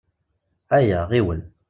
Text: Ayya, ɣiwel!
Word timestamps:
Ayya, 0.75 0.99
ɣiwel! 1.09 1.41